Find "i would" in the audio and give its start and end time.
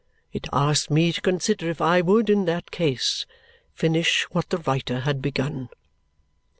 1.79-2.27